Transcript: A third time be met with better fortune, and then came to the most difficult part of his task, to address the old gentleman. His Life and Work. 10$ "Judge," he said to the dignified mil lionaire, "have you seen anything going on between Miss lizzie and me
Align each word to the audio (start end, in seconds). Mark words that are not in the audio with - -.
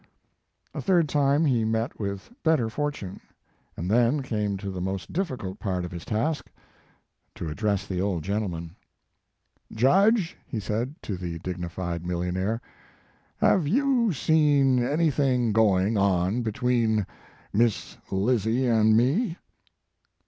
A 0.73 0.81
third 0.81 1.07
time 1.07 1.43
be 1.43 1.63
met 1.63 1.99
with 1.99 2.33
better 2.41 2.69
fortune, 2.71 3.19
and 3.77 3.87
then 3.87 4.23
came 4.23 4.57
to 4.57 4.71
the 4.71 4.81
most 4.81 5.13
difficult 5.13 5.59
part 5.59 5.85
of 5.85 5.91
his 5.91 6.05
task, 6.05 6.49
to 7.35 7.47
address 7.49 7.85
the 7.85 8.01
old 8.01 8.23
gentleman. 8.23 8.75
His 9.69 9.69
Life 9.69 9.69
and 9.69 9.69
Work. 9.69 9.77
10$ 9.77 9.79
"Judge," 10.15 10.37
he 10.47 10.59
said 10.59 10.95
to 11.03 11.17
the 11.17 11.37
dignified 11.37 12.03
mil 12.03 12.21
lionaire, 12.21 12.59
"have 13.37 13.67
you 13.67 14.11
seen 14.11 14.81
anything 14.83 15.53
going 15.53 15.99
on 15.99 16.41
between 16.41 17.05
Miss 17.53 17.95
lizzie 18.09 18.65
and 18.65 18.97
me 18.97 19.37